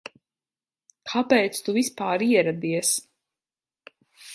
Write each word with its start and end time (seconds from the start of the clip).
Kāpēc 1.11 1.61
tu 1.67 1.77
vispār 1.77 2.27
ieradies? 2.31 2.99